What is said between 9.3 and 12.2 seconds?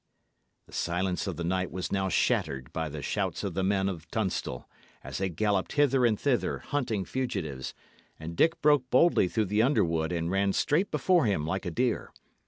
the underwood and ran straight before him like a deer.